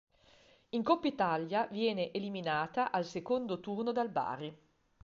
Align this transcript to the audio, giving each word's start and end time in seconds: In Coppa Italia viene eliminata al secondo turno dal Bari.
In 0.69 0.81
Coppa 0.81 1.05
Italia 1.05 1.67
viene 1.67 2.11
eliminata 2.11 2.89
al 2.89 3.05
secondo 3.05 3.59
turno 3.59 3.91
dal 3.91 4.09
Bari. 4.09 4.57